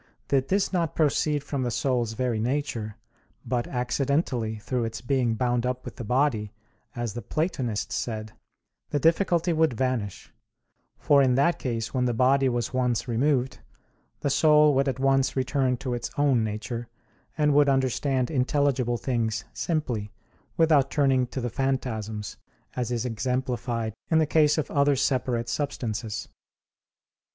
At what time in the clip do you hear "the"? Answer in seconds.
1.61-1.69, 5.97-6.03, 7.13-7.21, 8.89-8.97, 12.05-12.15, 14.21-14.31, 21.39-21.51, 24.17-24.25